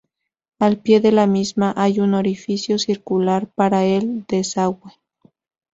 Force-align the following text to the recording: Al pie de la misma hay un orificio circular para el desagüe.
Al 0.57 0.79
pie 0.79 0.99
de 0.99 1.11
la 1.11 1.27
misma 1.27 1.75
hay 1.77 1.99
un 1.99 2.15
orificio 2.15 2.79
circular 2.79 3.45
para 3.53 3.85
el 3.85 4.25
desagüe. 4.27 4.93